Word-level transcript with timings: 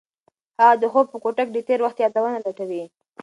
هغه 0.59 0.73
د 0.81 0.83
خوب 0.91 1.05
په 1.13 1.17
کوټه 1.23 1.43
کې 1.45 1.51
د 1.53 1.59
تېر 1.67 1.79
وخت 1.85 1.97
یادونه 1.99 2.37
لټوي. 2.45 2.83